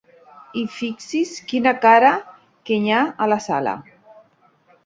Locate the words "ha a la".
2.97-3.41